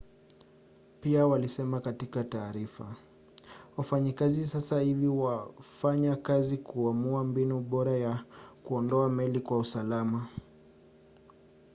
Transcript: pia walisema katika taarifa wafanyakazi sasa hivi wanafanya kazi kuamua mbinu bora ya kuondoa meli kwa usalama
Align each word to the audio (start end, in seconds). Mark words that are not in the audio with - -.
pia 1.01 1.27
walisema 1.27 1.79
katika 1.79 2.23
taarifa 2.23 2.95
wafanyakazi 3.77 4.45
sasa 4.45 4.79
hivi 4.79 5.07
wanafanya 5.07 6.15
kazi 6.15 6.57
kuamua 6.57 7.23
mbinu 7.23 7.59
bora 7.59 7.91
ya 7.97 8.25
kuondoa 8.63 9.09
meli 9.09 9.39
kwa 9.39 9.57
usalama 9.57 10.27